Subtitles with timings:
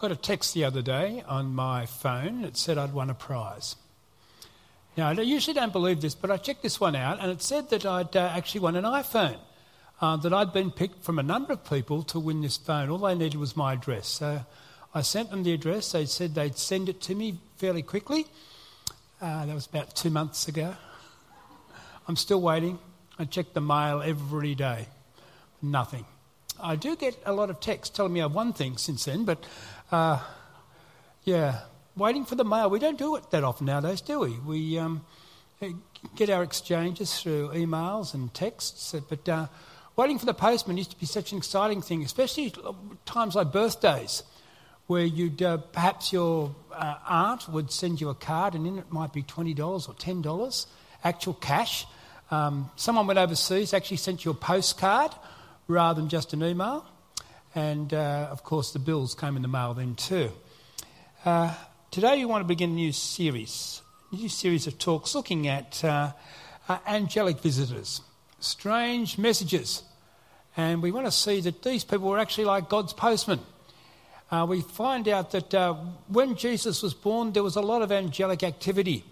[0.00, 3.76] got a text the other day on my phone that said I'd won a prize.
[4.96, 7.68] Now, I usually don't believe this, but I checked this one out and it said
[7.68, 9.38] that I'd uh, actually won an iPhone.
[10.00, 12.88] Uh, that I'd been picked from a number of people to win this phone.
[12.88, 14.08] All they needed was my address.
[14.08, 14.46] So
[14.94, 15.92] I sent them the address.
[15.92, 18.26] They said they'd send it to me fairly quickly.
[19.20, 20.74] Uh, that was about two months ago.
[22.08, 22.78] I'm still waiting.
[23.18, 24.86] I check the mail every day.
[25.60, 26.06] Nothing.
[26.62, 29.44] I do get a lot of texts telling me I've won things since then, but
[29.90, 30.20] uh,
[31.24, 31.60] yeah,
[31.96, 32.70] waiting for the mail.
[32.70, 34.38] We don't do it that often nowadays, do we?
[34.38, 35.04] We um,
[36.16, 39.46] get our exchanges through emails and texts, but uh,
[39.96, 42.52] waiting for the postman used to be such an exciting thing, especially
[43.04, 44.22] times like birthdays,
[44.86, 48.90] where you'd uh, perhaps your uh, aunt would send you a card, and in it
[48.90, 50.66] might be twenty dollars or ten dollars,
[51.04, 51.86] actual cash.
[52.30, 55.12] Um, someone went overseas, actually sent you a postcard
[55.68, 56.86] rather than just an email.
[57.54, 60.30] And uh, of course, the bills came in the mail then too.
[61.24, 61.52] Uh,
[61.90, 63.82] today, we want to begin a new series,
[64.12, 66.12] a new series of talks looking at uh,
[66.68, 68.02] uh, angelic visitors,
[68.38, 69.82] strange messages.
[70.56, 73.40] And we want to see that these people were actually like God's postmen.
[74.30, 75.74] Uh, we find out that uh,
[76.06, 79.04] when Jesus was born, there was a lot of angelic activity.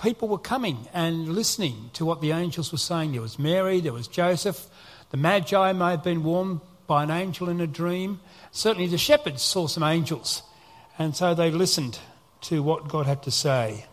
[0.00, 3.12] People were coming and listening to what the angels were saying.
[3.12, 4.66] There was Mary, there was Joseph.
[5.10, 6.62] The Magi may have been warned
[6.92, 8.20] by an angel in a dream.
[8.50, 10.42] Certainly the shepherds saw some angels,
[10.98, 11.98] and so they listened
[12.42, 13.86] to what God had to say.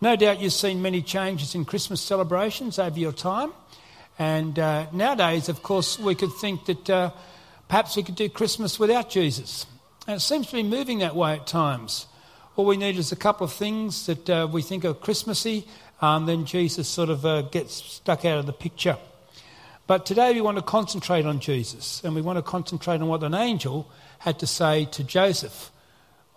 [0.00, 3.52] No doubt you've seen many changes in Christmas celebrations over your time.
[4.20, 7.10] And uh, nowadays, of course, we could think that uh,
[7.66, 9.66] perhaps we could do Christmas without Jesus.
[10.06, 12.06] And it seems to be moving that way at times.
[12.54, 15.66] All we need is a couple of things that uh, we think are Christmassy,
[16.00, 18.96] um, then Jesus sort of uh, gets stuck out of the picture.
[19.86, 23.22] But today we want to concentrate on Jesus, and we want to concentrate on what
[23.22, 23.90] an angel
[24.20, 25.70] had to say to Joseph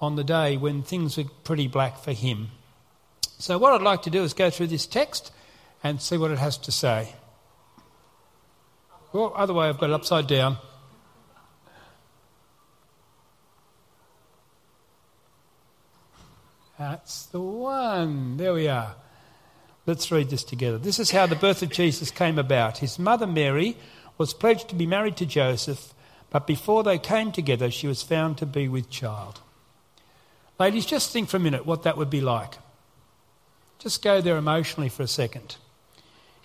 [0.02, 2.50] on the day when things were pretty black for him.
[3.40, 5.32] So, what I'd like to do is go through this text
[5.84, 7.14] and see what it has to say.
[9.14, 10.58] Well, other way, I've got it upside down.
[16.78, 18.38] That's the one.
[18.38, 18.96] There we are.
[19.88, 20.78] Let's read this together.
[20.78, 22.80] This is how the birth of Jesus came about.
[22.80, 23.78] His mother Mary
[24.18, 25.94] was pledged to be married to Joseph,
[26.30, 29.40] but before they came together, she was found to be with child.
[30.60, 32.56] Ladies, just think for a minute what that would be like.
[33.80, 35.56] Just go there emotionally for a second.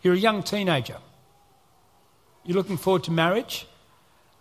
[0.02, 0.98] You're a young teenager.
[2.44, 3.66] You're looking forward to marriage.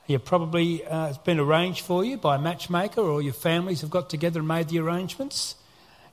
[0.06, 3.90] You probably uh, it's been arranged for you by a matchmaker, or your families have
[3.90, 5.56] got together and made the arrangements.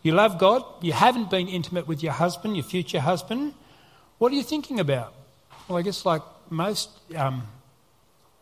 [0.02, 3.54] You love God, you haven't been intimate with your husband, your future husband.
[4.18, 5.12] What are you thinking about?
[5.66, 7.46] Well, I guess, like most um,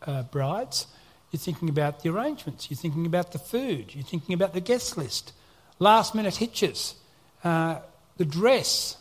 [0.03, 0.87] uh, brides,
[1.31, 4.97] you're thinking about the arrangements, you're thinking about the food, you're thinking about the guest
[4.97, 5.33] list,
[5.79, 6.95] last minute hitches,
[7.43, 7.81] uh,
[8.17, 8.97] the dress.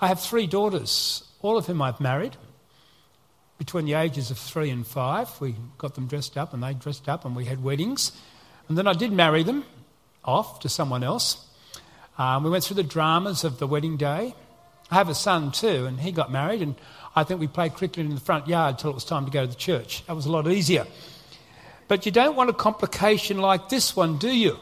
[0.00, 2.36] I have three daughters, all of whom I've married
[3.58, 5.28] between the ages of three and five.
[5.40, 8.12] We got them dressed up and they dressed up and we had weddings.
[8.68, 9.64] And then I did marry them
[10.24, 11.46] off to someone else.
[12.20, 14.34] Um, we went through the dramas of the wedding day.
[14.90, 16.74] I have a son too, and he got married, and
[17.16, 19.46] I think we played cricket in the front yard till it was time to go
[19.46, 20.04] to the church.
[20.04, 20.86] That was a lot easier.
[21.88, 24.58] But you don't want a complication like this one, do you?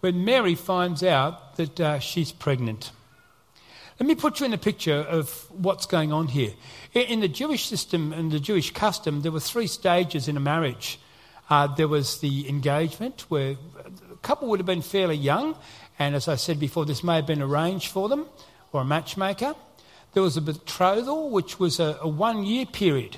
[0.00, 2.90] When Mary finds out that uh, she's pregnant.
[4.00, 6.54] Let me put you in the picture of what's going on here.
[6.94, 10.98] In the Jewish system and the Jewish custom, there were three stages in a marriage.
[11.48, 13.56] Uh, there was the engagement, where
[14.12, 15.56] a couple would have been fairly young,
[15.98, 18.26] and as I said before, this may have been arranged for them
[18.72, 19.54] or a matchmaker.
[20.12, 23.16] There was a betrothal, which was a, a one year period.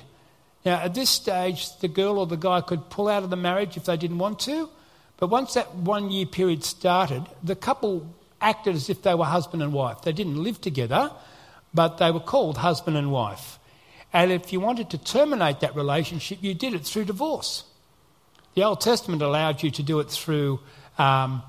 [0.65, 3.77] Now, at this stage, the girl or the guy could pull out of the marriage
[3.77, 4.69] if they didn't want to.
[5.17, 9.61] But once that one year period started, the couple acted as if they were husband
[9.61, 10.01] and wife.
[10.01, 11.11] They didn't live together,
[11.73, 13.59] but they were called husband and wife.
[14.13, 17.63] And if you wanted to terminate that relationship, you did it through divorce.
[18.55, 20.59] The Old Testament allowed you to do it through
[20.97, 21.43] um,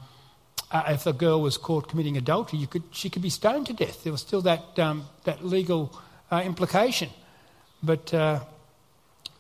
[0.73, 4.03] uh, if a girl was caught committing adultery, could, she could be stoned to death.
[4.03, 5.97] There was still that, um, that legal
[6.31, 7.11] uh, implication.
[7.83, 8.41] But uh,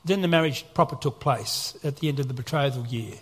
[0.04, 3.14] then the marriage proper took place at the end of the betrothal year.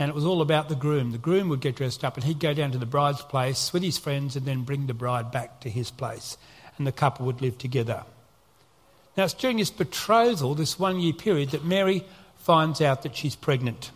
[0.00, 1.12] And it was all about the groom.
[1.12, 3.82] The groom would get dressed up and he'd go down to the bride's place with
[3.82, 6.36] his friends and then bring the bride back to his place.
[6.76, 8.04] And the couple would live together.
[9.16, 12.04] Now, it's during this betrothal, this one year period, that Mary
[12.36, 13.90] finds out that she's pregnant.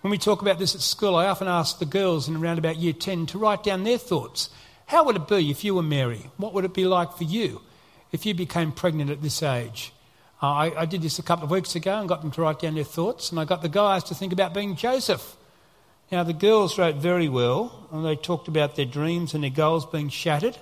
[0.00, 2.76] When we talk about this at school, I often ask the girls in around about
[2.76, 4.48] year 10 to write down their thoughts.
[4.86, 6.30] How would it be if you were Mary?
[6.38, 7.60] What would it be like for you
[8.10, 9.92] if you became pregnant at this age?
[10.42, 12.60] Uh, I, I did this a couple of weeks ago and got them to write
[12.60, 15.36] down their thoughts, and I got the guys to think about being Joseph.
[16.10, 19.84] Now, the girls wrote very well, and they talked about their dreams and their goals
[19.84, 20.56] being shattered.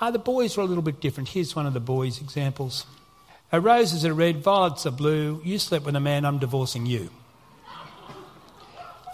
[0.00, 1.28] Uh, the boys were a little bit different.
[1.28, 2.86] Here's one of the boys' examples.
[3.52, 5.42] Roses are red, violets are blue.
[5.44, 7.10] You slept with a man, I'm divorcing you.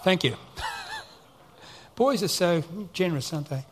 [0.03, 0.35] Thank you.
[1.95, 2.63] Boys are so
[2.93, 3.65] generous, aren't they?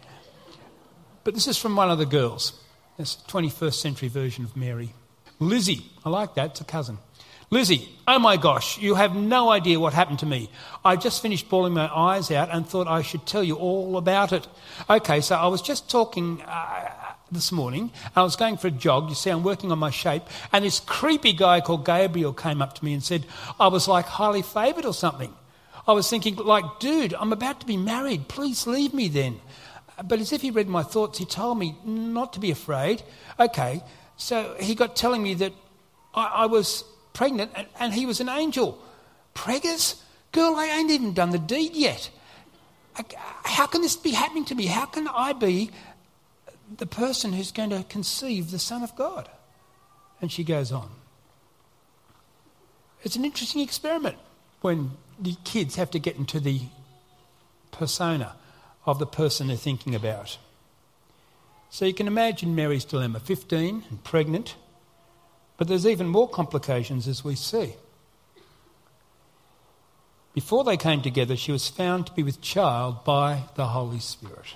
[1.23, 2.53] But this is from one of the girls.
[2.97, 4.93] It's a 21st century version of Mary.
[5.39, 6.97] Lizzie, I like that, it's a cousin.
[7.51, 10.51] Lizzie, oh my gosh, you have no idea what happened to me.
[10.85, 14.33] I just finished bawling my eyes out and thought I should tell you all about
[14.33, 14.47] it.
[14.87, 16.89] Okay, so I was just talking uh,
[17.31, 17.91] this morning.
[18.15, 19.09] I was going for a jog.
[19.09, 20.23] You see, I'm working on my shape.
[20.51, 23.25] And this creepy guy called Gabriel came up to me and said
[23.59, 25.33] I was like highly favoured or something.
[25.89, 28.27] I was thinking, like, dude, I'm about to be married.
[28.27, 29.39] Please leave me then.
[30.05, 33.01] But as if he read my thoughts, he told me not to be afraid.
[33.39, 33.81] Okay,
[34.15, 35.51] so he got telling me that
[36.13, 36.83] I, I was
[37.13, 38.77] pregnant and, and, he was an angel.
[39.33, 39.99] Preggers?
[40.31, 42.11] Girl, I ain't even done the deed yet.
[43.43, 44.67] How can this be happening to me?
[44.67, 45.71] How can I be
[46.77, 49.27] the person who's going to conceive the Son of God?
[50.21, 50.91] And she goes on.
[53.01, 54.17] It's an interesting experiment
[54.61, 56.61] when the kids have to get into the
[57.71, 58.35] persona
[58.85, 60.37] of the person they're thinking about.
[61.69, 64.55] So you can imagine Mary's dilemma 15 and pregnant,
[65.57, 67.73] but there's even more complications as we see.
[70.33, 74.55] Before they came together, she was found to be with child by the Holy Spirit.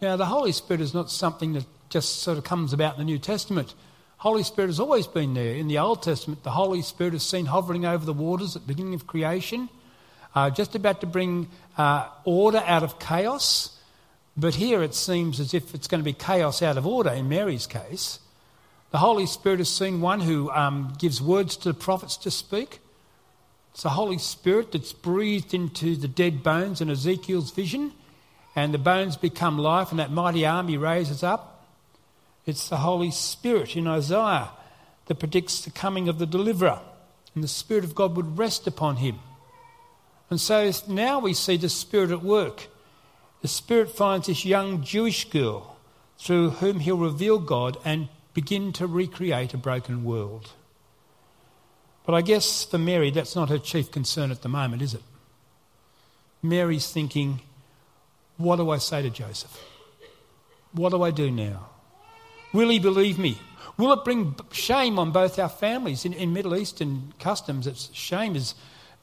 [0.00, 3.04] Now, the Holy Spirit is not something that just sort of comes about in the
[3.04, 3.74] New Testament.
[4.22, 5.52] Holy Spirit has always been there.
[5.56, 8.68] In the Old Testament, the Holy Spirit is seen hovering over the waters at the
[8.68, 9.68] beginning of creation,
[10.36, 13.76] uh, just about to bring uh, order out of chaos.
[14.36, 17.28] But here it seems as if it's going to be chaos out of order in
[17.28, 18.20] Mary's case.
[18.92, 22.78] The Holy Spirit is seen one who um, gives words to the prophets to speak.
[23.72, 27.90] It's the Holy Spirit that's breathed into the dead bones in Ezekiel's vision
[28.54, 31.51] and the bones become life, and that mighty army raises up.
[32.44, 34.50] It's the Holy Spirit in Isaiah
[35.06, 36.80] that predicts the coming of the deliverer,
[37.34, 39.18] and the Spirit of God would rest upon him.
[40.30, 42.68] And so now we see the Spirit at work.
[43.42, 45.76] The Spirit finds this young Jewish girl
[46.18, 50.50] through whom he'll reveal God and begin to recreate a broken world.
[52.04, 55.02] But I guess for Mary, that's not her chief concern at the moment, is it?
[56.42, 57.40] Mary's thinking,
[58.36, 59.56] what do I say to Joseph?
[60.72, 61.68] What do I do now?
[62.52, 63.38] Will he believe me?
[63.78, 66.04] Will it bring shame on both our families?
[66.04, 68.54] In, in Middle Eastern customs, it's, shame is,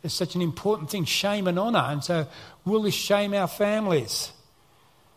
[0.03, 1.79] is such an important thing shame and honour.
[1.79, 2.27] And so,
[2.65, 4.31] will this shame our families?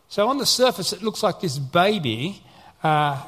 [0.07, 2.43] So, on the surface, it looks like this baby
[2.83, 3.23] uh,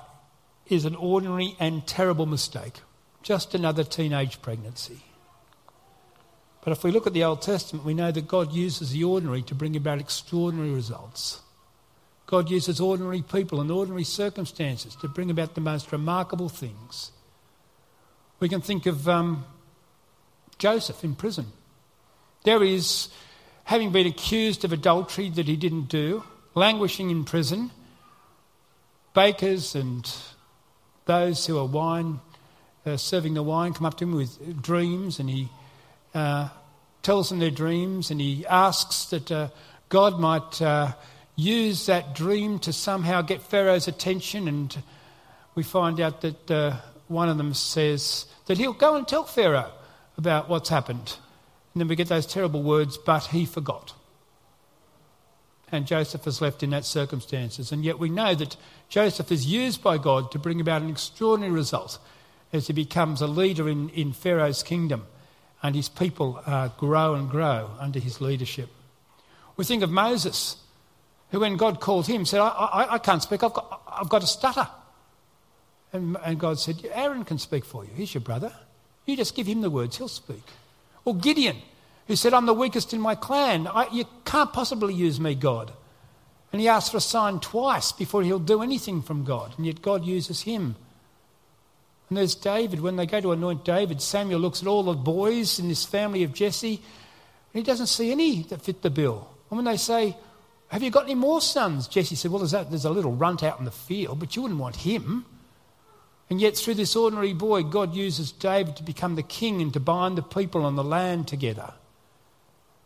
[0.68, 2.82] is an ordinary and terrible mistake,
[3.22, 5.02] just another teenage pregnancy.
[6.64, 9.44] But if we look at the Old Testament, we know that God uses the ordinary
[9.44, 11.42] to bring about extraordinary results.
[12.26, 17.12] God uses ordinary people and ordinary circumstances to bring about the most remarkable things.
[18.40, 19.46] We can think of um,
[20.58, 21.48] Joseph in prison.
[22.44, 23.10] There he is,
[23.66, 26.24] having been accused of adultery that he didn't do,
[26.56, 27.72] languishing in prison.
[29.14, 30.12] Bakers and
[31.06, 32.20] those who are wine,
[32.86, 35.50] uh, serving the wine, come up to him with dreams, and he
[36.14, 36.50] uh,
[37.04, 39.50] tells them their dreams, and he asks that uh,
[39.90, 40.94] God might uh,
[41.36, 44.48] use that dream to somehow get Pharaoh's attention.
[44.48, 44.78] And
[45.54, 46.78] we find out that uh,
[47.08, 49.72] one of them says that he'll go and tell Pharaoh
[50.18, 51.18] about what's happened.
[51.74, 53.94] And then we get those terrible words, but he forgot.
[55.72, 57.72] And Joseph is left in that circumstances.
[57.72, 58.56] And yet we know that
[58.88, 61.98] Joseph is used by God to bring about an extraordinary result
[62.54, 65.06] as he becomes a leader in, in Pharaoh's kingdom
[65.62, 68.70] and his people uh, grow and grow under his leadership.
[69.58, 70.58] We think of Moses,
[71.32, 74.24] who, when God called him, said, I, I, I can't speak, I've got, I've got
[74.24, 74.68] a stutter.
[75.94, 77.92] And, and God said, Aaron can speak for you.
[77.96, 78.54] He's your brother.
[79.06, 80.44] You just give him the words, he'll speak.
[81.04, 81.58] Or Gideon,
[82.08, 83.68] who said, I'm the weakest in my clan.
[83.68, 85.72] I, you can't possibly use me, God.
[86.52, 89.54] And he asked for a sign twice before he'll do anything from God.
[89.58, 90.76] And yet God uses him
[92.10, 92.82] and there's David.
[92.82, 96.24] When they go to anoint David, Samuel looks at all the boys in this family
[96.24, 96.84] of Jesse, and
[97.54, 99.28] he doesn't see any that fit the bill.
[99.50, 100.16] And when they say,
[100.76, 101.88] Have you got any more sons?
[101.88, 104.42] Jesse said, Well, there's a, there's a little runt out in the field, but you
[104.42, 105.26] wouldn't want him.
[106.30, 109.80] And yet, through this ordinary boy, God uses David to become the king and to
[109.80, 111.76] bind the people on the land together.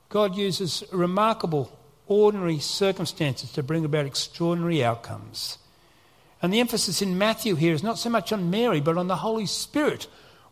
[0.09, 5.57] God uses remarkable, ordinary circumstances to bring about extraordinary outcomes.
[6.43, 9.15] And the emphasis in Matthew here is not so much on Mary, but on the
[9.15, 10.05] Holy Spirit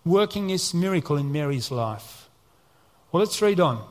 [0.03, 2.29] working this miracle in Mary's life.
[3.11, 3.87] Well, let's read on.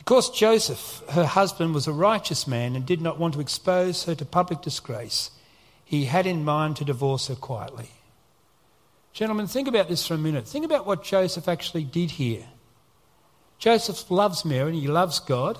[0.00, 4.14] Because Joseph, her husband, was a righteous man and did not want to expose her
[4.14, 5.30] to public disgrace,
[5.84, 7.90] he had in mind to divorce her quietly.
[9.12, 10.48] Gentlemen, think about this for a minute.
[10.48, 12.46] Think about what Joseph actually did here.
[13.58, 15.58] Joseph loves Mary and he loves God.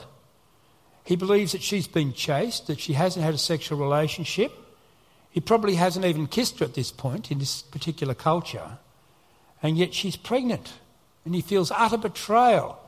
[1.04, 4.52] He believes that she's been chaste, that she hasn't had a sexual relationship.
[5.30, 8.78] He probably hasn't even kissed her at this point in this particular culture.
[9.62, 10.72] And yet she's pregnant.
[11.26, 12.79] And he feels utter betrayal.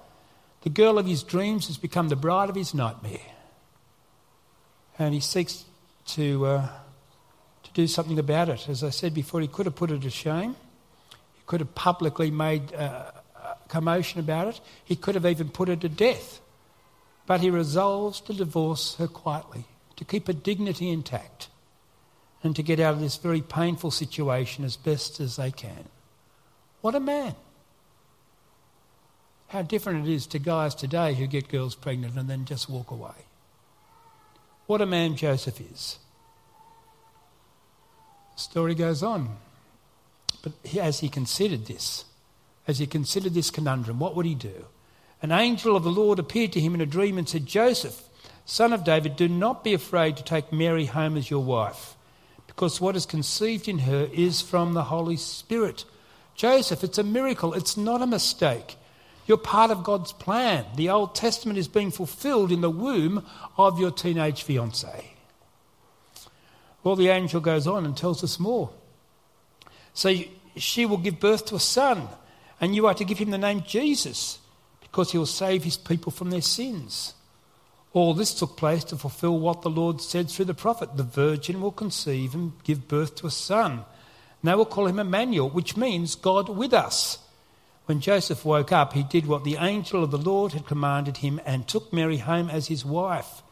[0.63, 3.19] The girl of his dreams has become the bride of his nightmare.
[4.99, 5.65] And he seeks
[6.09, 6.69] to, uh,
[7.65, 8.69] to do something about it.
[8.69, 10.55] As I said before, he could have put her to shame.
[11.35, 14.61] He could have publicly made uh, a commotion about it.
[14.85, 16.41] He could have even put her to death.
[17.27, 19.65] But he resolves to divorce her quietly,
[19.97, 21.49] to keep her dignity intact,
[22.43, 25.89] and to get out of this very painful situation as best as they can.
[26.81, 27.35] What a man!
[29.53, 32.91] How different it is to guys today who get girls pregnant and then just walk
[32.91, 33.27] away.
[34.67, 35.99] What a man Joseph is.
[38.35, 39.37] The story goes on.
[40.41, 42.07] But as he considered this,
[42.67, 44.65] as he considered this conundrum, what would he do?
[45.21, 48.05] An angel of the Lord appeared to him in a dream and said, Joseph,
[48.47, 51.95] son of David, do not be afraid to take Mary home as your wife,
[52.47, 55.85] because what is conceived in her is from the Holy Spirit.
[56.35, 58.77] Joseph, it's a miracle, it's not a mistake.
[59.27, 60.65] You're part of God's plan.
[60.77, 63.25] The Old Testament is being fulfilled in the womb
[63.57, 65.11] of your teenage fiance.
[66.83, 68.71] Well, the angel goes on and tells us more.
[69.95, 70.15] So
[70.57, 72.09] she will give birth to a son,
[72.61, 74.39] and you are to give him the name Jesus
[74.81, 77.15] because he will save his people from their sins.
[77.93, 81.61] All this took place to fulfill what the Lord said through the prophet The virgin
[81.61, 83.73] will conceive and give birth to a son.
[83.73, 87.19] And they will call him Emmanuel, which means God with us.
[87.93, 91.39] When Joseph woke up, he did what the angel of the Lord had commanded him
[91.45, 93.43] and took Mary home as his wife.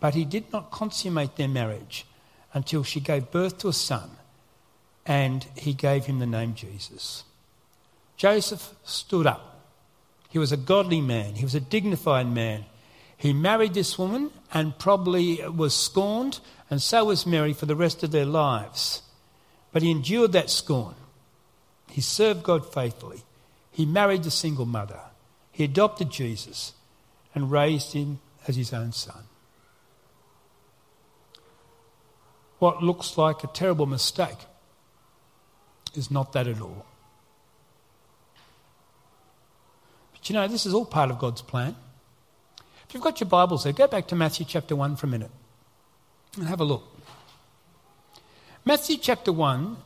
[0.00, 2.06] But he did not consummate their marriage
[2.54, 4.12] until she gave birth to a son,
[5.04, 7.24] and he gave him the name Jesus.
[8.16, 9.60] Joseph stood up
[10.30, 12.64] he was a godly man, he was a dignified man.
[13.18, 18.02] He married this woman and probably was scorned, and so was Mary for the rest
[18.02, 19.02] of their lives.
[19.72, 20.94] But he endured that scorn.
[21.90, 23.22] He served God faithfully.
[23.74, 25.00] He married the single mother.
[25.50, 26.74] He adopted Jesus
[27.34, 29.24] and raised him as his own son.
[32.60, 34.38] What looks like a terrible mistake
[35.92, 36.86] is not that at all.
[40.12, 41.74] But you know this is all part of God's plan?
[42.88, 45.32] If you've got your Bibles there, go back to Matthew chapter 1 for a minute
[46.36, 46.84] and have a look.
[48.64, 49.76] Matthew chapter 1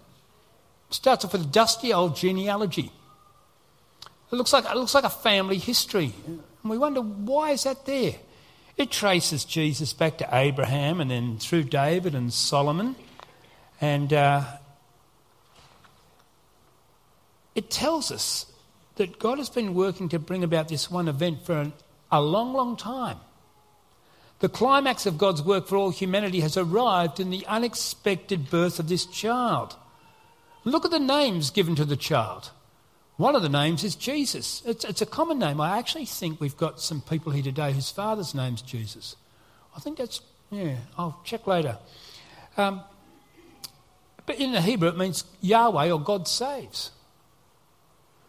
[0.90, 2.92] starts off with a dusty old genealogy.
[4.31, 6.13] It looks like, it looks like a family history.
[6.27, 8.15] And we wonder, why is that there?
[8.77, 12.95] It traces Jesus back to Abraham and then through David and Solomon.
[13.81, 14.45] And uh,
[17.55, 18.47] it tells us
[18.97, 21.73] that God has been working to bring about this one event for an,
[22.13, 23.19] a long, long time.
[24.41, 28.89] The climax of God's work for all humanity has arrived in the unexpected birth of
[28.89, 29.75] this child.
[30.65, 32.51] Look at the names given to the child.
[33.19, 34.63] One of the names is Jesus.
[34.65, 35.61] It's, it's, a common name.
[35.61, 39.17] I actually think we've got some people here today whose father's name's Jesus.
[39.77, 40.21] I think that's,
[40.53, 41.79] yeah, I'll check later.
[42.57, 42.81] Um,
[44.25, 46.93] but in the Hebrew, it means Yahweh or God saves.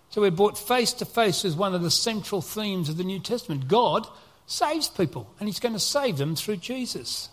[0.10, 3.20] So we're brought face to face with one of the central themes of the New
[3.20, 3.68] Testament.
[3.68, 4.08] God
[4.48, 7.30] saves people, and He's going to save them through Jesus.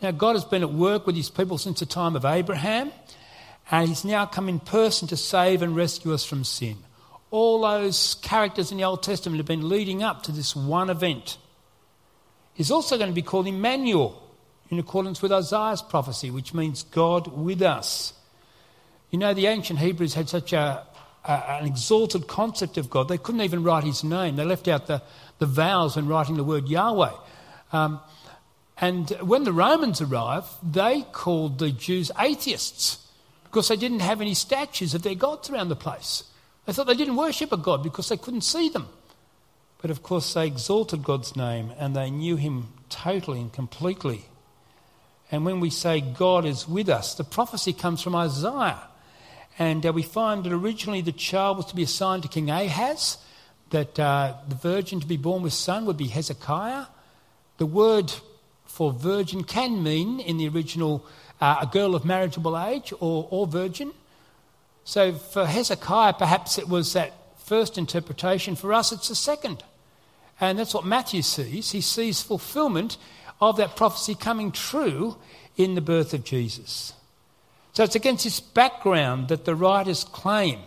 [0.00, 2.90] Now, God has been at work with His people since the time of Abraham,
[3.70, 6.78] and He's now come in person to save and rescue us from sin.
[7.30, 11.38] All those characters in the Old Testament have been leading up to this one event.
[12.54, 14.20] He's also going to be called Emmanuel,
[14.70, 18.12] in accordance with Isaiah's prophecy, which means God with us.
[19.10, 20.86] You know, the ancient Hebrews had such a,
[21.24, 23.08] an exalted concept of God.
[23.08, 24.36] They couldn't even write his name.
[24.36, 25.02] They left out the,
[25.38, 27.12] the vowels when writing the word Yahweh.
[27.72, 28.00] Um,
[28.76, 32.99] and when the Romans arrived, they called the Jews atheists
[33.50, 36.22] because they didn't have any statues of their gods around the place.
[36.66, 38.88] They thought they didn't worship a God because they couldn't see them.
[39.82, 44.26] But of course, they exalted God's name and they knew him totally and completely.
[45.32, 48.78] And when we say God is with us, the prophecy comes from Isaiah.
[49.58, 53.18] And uh, we find that originally the child was to be assigned to King Ahaz,
[53.70, 56.86] that uh, the virgin to be born with son would be Hezekiah.
[57.58, 58.12] The word
[58.64, 61.04] for virgin can mean, in the original,
[61.40, 63.92] uh, a girl of marriageable age or, or virgin.
[64.84, 67.12] So for Hezekiah, perhaps it was that
[67.44, 68.56] first interpretation.
[68.56, 69.62] For us, it's the second.
[70.40, 71.72] And that's what Matthew sees.
[71.72, 72.96] He sees fulfillment
[73.40, 75.16] of that prophecy coming true
[75.56, 76.94] in the birth of Jesus.
[77.72, 80.60] So it's against this background that the writers claim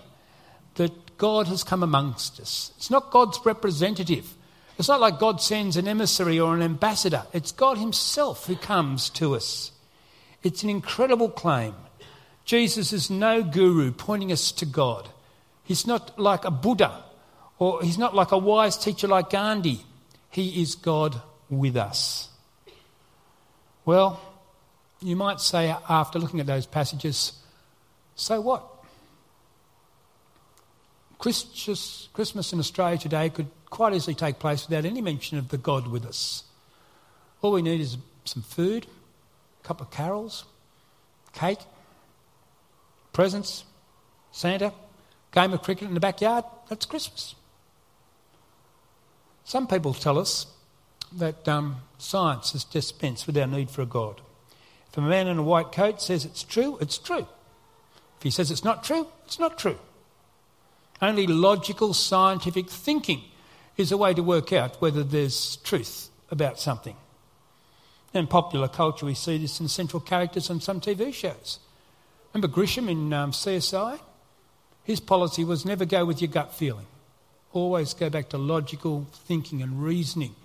[0.75, 2.71] that God has come amongst us.
[2.77, 4.35] It's not God's representative.
[4.77, 7.23] It's not like God sends an emissary or an ambassador.
[7.33, 9.71] It's God Himself who comes to us.
[10.43, 11.73] It's an incredible claim.
[12.45, 15.09] Jesus is no guru pointing us to God.
[15.63, 17.03] He's not like a Buddha
[17.57, 19.85] or he's not like a wise teacher like Gandhi.
[20.29, 22.27] He is God with us.
[23.85, 24.19] Well,
[25.01, 27.33] you might say after looking at those passages,
[28.15, 28.67] so what?
[31.19, 35.87] Christmas in Australia today could quite easily take place without any mention of the God
[35.87, 36.43] with us.
[37.41, 38.87] All we need is some food,
[39.63, 40.45] a couple of carols,
[41.33, 41.59] cake,
[43.13, 43.63] presents,
[44.31, 44.73] Santa,
[45.31, 46.43] game of cricket in the backyard.
[46.69, 47.35] That's Christmas.
[49.45, 50.47] Some people tell us
[51.11, 54.21] that um, science has dispensed with our need for a God.
[54.89, 57.27] If a man in a white coat says it's true, it's true.
[58.17, 59.77] If he says it's not true, it's not true.
[61.01, 63.23] Only logical scientific thinking
[63.75, 66.95] is a way to work out whether there's truth about something.
[68.13, 71.59] In popular culture, we see this in central characters on some TV shows.
[72.33, 73.99] Remember Grissom in um, CSI?
[74.83, 76.85] His policy was never go with your gut feeling.
[77.53, 80.35] Always go back to logical thinking and reasoning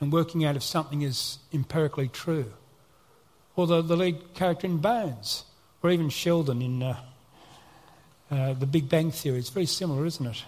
[0.00, 2.52] and working out if something is empirically true
[3.56, 5.44] or the, the lead character in Bones,
[5.82, 7.00] or even Sheldon in uh,
[8.30, 9.38] uh, The Big Bang Theory.
[9.38, 10.44] It's very similar, isn't it?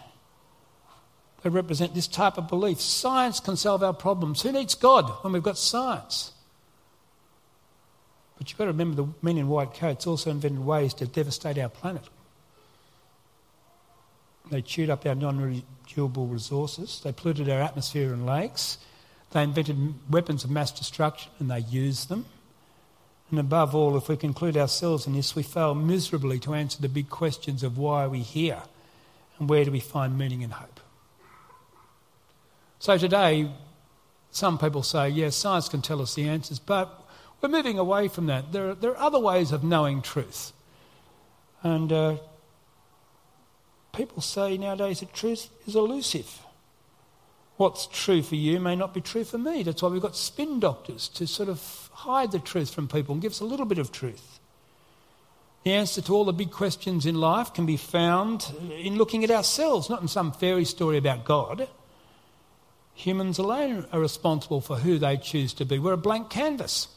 [1.42, 2.80] They represent this type of belief.
[2.80, 4.42] Science can solve our problems.
[4.42, 6.32] Who needs God when we've got science?
[8.38, 11.58] But you've got to remember the men in white coats also invented ways to devastate
[11.58, 12.04] our planet.
[14.50, 18.78] They chewed up our non renewable resources, they polluted our atmosphere and lakes,
[19.32, 22.24] they invented weapons of mass destruction and they used them.
[23.30, 26.88] And above all, if we conclude ourselves in this, we fail miserably to answer the
[26.88, 28.62] big questions of why are we here
[29.38, 30.80] and where do we find meaning and hope.
[32.78, 33.50] So today,
[34.30, 37.06] some people say, yes, science can tell us the answers, but
[37.40, 38.52] we're moving away from that.
[38.52, 40.52] There are, there are other ways of knowing truth.
[41.62, 42.16] And uh,
[43.92, 46.40] people say nowadays that truth is elusive.
[47.56, 49.62] What's true for you may not be true for me.
[49.62, 53.22] That's why we've got spin doctors to sort of hide the truth from people and
[53.22, 54.38] give us a little bit of truth.
[55.64, 59.30] The answer to all the big questions in life can be found in looking at
[59.30, 61.68] ourselves, not in some fairy story about God.
[62.94, 65.78] Humans alone are responsible for who they choose to be.
[65.78, 66.88] We're a blank canvas.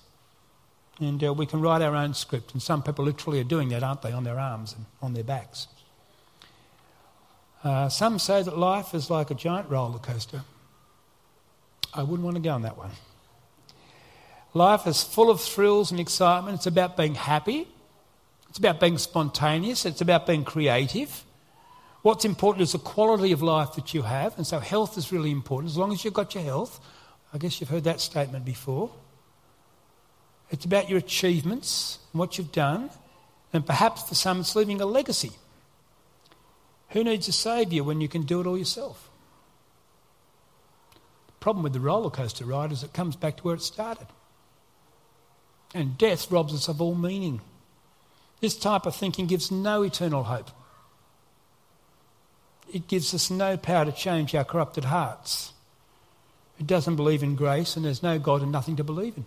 [1.01, 2.53] And uh, we can write our own script.
[2.53, 5.23] And some people literally are doing that, aren't they, on their arms and on their
[5.23, 5.67] backs.
[7.63, 10.43] Uh, some say that life is like a giant roller coaster.
[11.93, 12.91] I wouldn't want to go on that one.
[14.53, 16.55] Life is full of thrills and excitement.
[16.55, 17.67] It's about being happy.
[18.49, 19.85] It's about being spontaneous.
[19.85, 21.23] It's about being creative.
[22.01, 24.35] What's important is the quality of life that you have.
[24.37, 25.71] And so health is really important.
[25.71, 26.79] As long as you've got your health,
[27.33, 28.91] I guess you've heard that statement before.
[30.51, 32.89] It's about your achievements and what you've done.
[33.53, 35.31] And perhaps for some, it's leaving a legacy.
[36.89, 39.09] Who needs a saviour when you can do it all yourself?
[41.27, 44.07] The problem with the roller coaster ride is it comes back to where it started.
[45.73, 47.39] And death robs us of all meaning.
[48.41, 50.51] This type of thinking gives no eternal hope.
[52.73, 55.53] It gives us no power to change our corrupted hearts.
[56.59, 59.25] It doesn't believe in grace, and there's no God and nothing to believe in.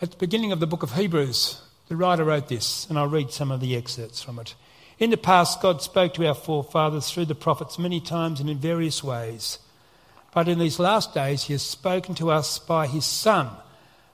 [0.00, 3.32] At the beginning of the book of Hebrews, the writer wrote this, and I'll read
[3.32, 4.54] some of the excerpts from it.
[5.00, 8.58] In the past, God spoke to our forefathers through the prophets many times and in
[8.58, 9.58] various ways.
[10.32, 13.50] But in these last days, he has spoken to us by his Son,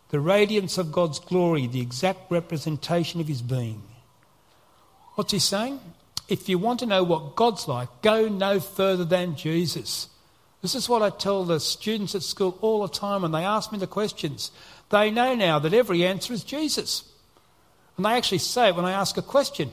[0.08, 3.82] the radiance of God's glory, the exact representation of his being.
[5.16, 5.80] What's he saying?
[6.28, 10.08] If you want to know what God's like, go no further than Jesus.
[10.64, 13.70] This is what I tell the students at school all the time when they ask
[13.70, 14.50] me the questions.
[14.88, 17.04] They know now that every answer is Jesus.
[17.98, 19.70] And they actually say it when I ask a question.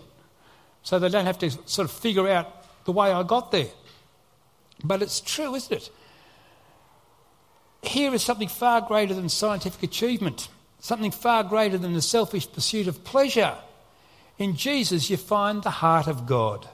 [0.84, 3.70] So they don't have to sort of figure out the way I got there.
[4.84, 5.90] But it's true, isn't it?
[7.84, 10.50] here is something far greater than scientific achievement,
[10.80, 13.56] something far greater than the selfish pursuit of pleasure.
[14.38, 16.68] In Jesus, you find the heart of God.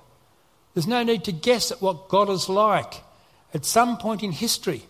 [0.74, 3.04] There's no need to guess at what God is like.
[3.54, 4.84] At some point in history.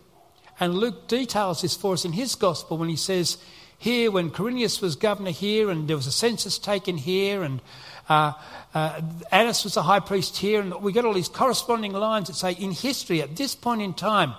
[0.59, 3.37] And Luke details this for us in his gospel when he says,
[3.79, 7.61] here, when Quirinius was governor here, and there was a census taken here, and
[8.09, 8.33] uh,
[8.73, 12.33] uh, Annas was the high priest here, and we got all these corresponding lines that
[12.33, 14.33] say, in history, at this point in time,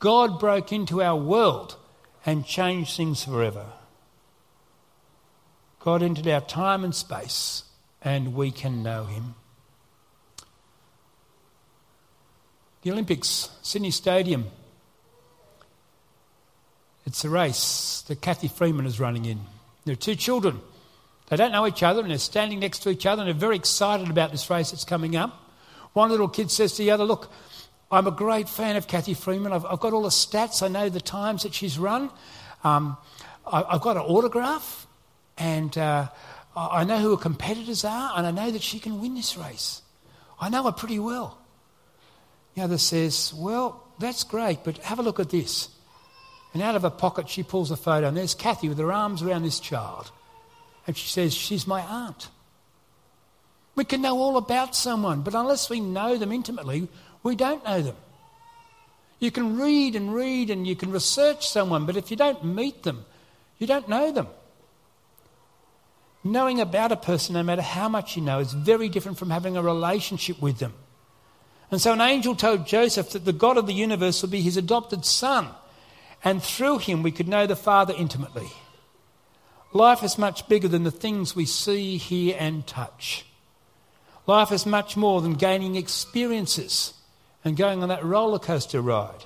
[0.00, 1.76] God broke into our world
[2.26, 3.66] and changed things forever.
[5.78, 7.64] God entered our time and space,
[8.02, 9.36] and we can know Him.
[12.82, 14.46] The Olympics, Sydney Stadium.
[17.04, 19.40] It's a race that Cathy Freeman is running in.
[19.84, 20.60] There are two children.
[21.28, 23.56] They don't know each other and they're standing next to each other and they're very
[23.56, 25.52] excited about this race that's coming up.
[25.92, 27.30] One little kid says to the other, Look,
[27.90, 29.52] I'm a great fan of Cathy Freeman.
[29.52, 32.08] I've, I've got all the stats, I know the times that she's run.
[32.64, 32.96] Um,
[33.46, 34.86] I, have got an autograph
[35.36, 36.08] and uh,
[36.56, 39.82] I know who her competitors are and I know that she can win this race.
[40.40, 41.39] I know her pretty well.
[42.60, 45.70] The other says, Well, that's great, but have a look at this.
[46.52, 49.22] And out of her pocket, she pulls a photo, and there's Cathy with her arms
[49.22, 50.12] around this child.
[50.86, 52.28] And she says, She's my aunt.
[53.76, 56.88] We can know all about someone, but unless we know them intimately,
[57.22, 57.96] we don't know them.
[59.20, 62.82] You can read and read and you can research someone, but if you don't meet
[62.82, 63.06] them,
[63.58, 64.28] you don't know them.
[66.22, 69.56] Knowing about a person, no matter how much you know, is very different from having
[69.56, 70.74] a relationship with them.
[71.70, 74.56] And so an angel told Joseph that the God of the universe would be his
[74.56, 75.48] adopted son,
[76.24, 78.50] and through him we could know the Father intimately.
[79.72, 83.24] Life is much bigger than the things we see, hear, and touch.
[84.26, 86.94] Life is much more than gaining experiences
[87.44, 89.24] and going on that roller coaster ride.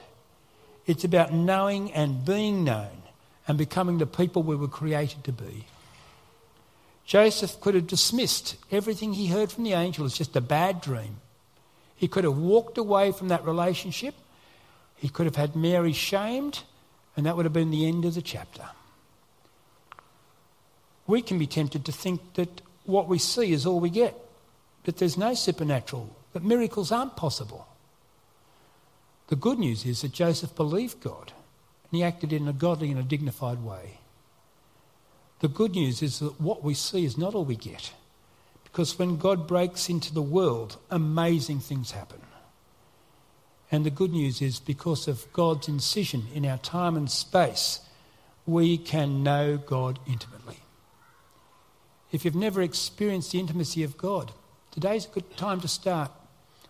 [0.87, 3.03] It's about knowing and being known
[3.49, 5.65] and becoming the people we were created to be.
[7.07, 11.17] Joseph could have dismissed everything he heard from the angel as just a bad dream.
[11.97, 14.15] He could have walked away from that relationship.
[14.97, 16.63] He could have had Mary shamed,
[17.17, 18.65] and that would have been the end of the chapter.
[21.07, 24.15] We can be tempted to think that what we see is all we get,
[24.85, 27.67] that there's no supernatural, that miracles aren't possible.
[29.29, 31.33] The good news is that Joseph believed God
[31.91, 33.99] and he acted in a godly and a dignified way.
[35.41, 37.93] The good news is that what we see is not all we get.
[38.75, 42.21] Because when God breaks into the world, amazing things happen.
[43.71, 47.79] And the good news is because of God's incision in our time and space,
[48.47, 50.57] we can know God intimately.
[52.11, 54.33] If you've never experienced the intimacy of God,
[54.73, 56.11] today's a good time to start.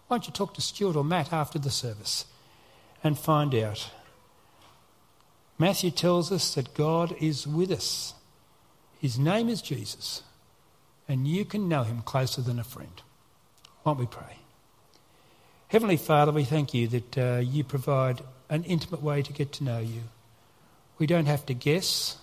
[0.06, 2.26] Why don't you talk to Stuart or Matt after the service
[3.02, 3.90] and find out?
[5.58, 8.12] Matthew tells us that God is with us.
[9.00, 10.22] His name is Jesus
[11.08, 13.02] and you can know him closer than a friend.
[13.84, 14.38] Won't we pray?
[15.68, 19.64] Heavenly Father, we thank you that uh, you provide an intimate way to get to
[19.64, 20.02] know you.
[20.98, 22.16] We don't have to guess.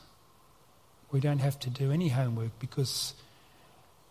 [1.12, 3.14] We don't have to do any homework because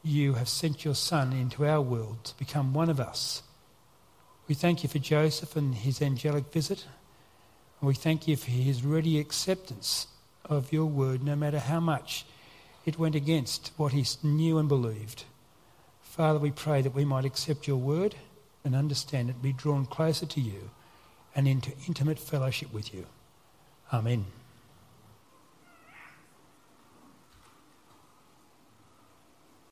[0.03, 3.43] you have sent your Son into our world to become one of us.
[4.49, 6.87] We thank you for Joseph and his angelic visit.
[7.81, 10.07] And we thank you for his ready acceptance
[10.45, 12.27] of your word, no matter how much
[12.85, 15.25] it went against what he knew and believed.
[16.03, 18.15] Father, we pray that we might accept your word
[18.65, 20.71] and understand it, be drawn closer to you
[21.35, 23.07] and into intimate fellowship with you.
[23.93, 24.27] Amen.